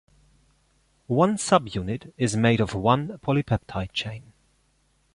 One 1.05 1.35
subunit 1.37 2.11
is 2.17 2.35
made 2.35 2.59
of 2.59 2.73
one 2.73 3.19
polypeptide 3.19 3.91
chain. 3.91 4.33